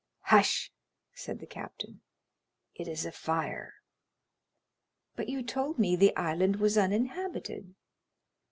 [0.33, 0.71] "Hush!"
[1.13, 2.01] said the captain;
[2.73, 3.75] "it is a fire."
[5.15, 7.75] "But you told me the island was uninhabited?"